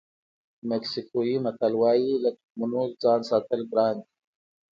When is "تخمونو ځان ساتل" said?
2.37-3.59